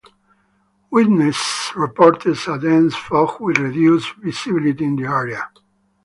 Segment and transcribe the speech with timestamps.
[0.89, 5.47] Witnesses reported a dense fog with reduced visibility in the area.